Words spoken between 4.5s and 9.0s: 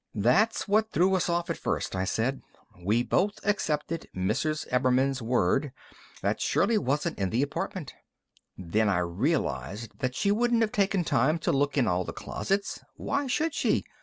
Ebbermann's word that Shirley wasn't in the apartment. Then I